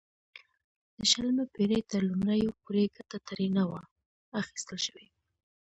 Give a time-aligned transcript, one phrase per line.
[0.97, 3.81] د شلمې پېړۍ تر لومړیو پورې ګټه ترې نه وه
[4.41, 5.05] اخیستل شوې.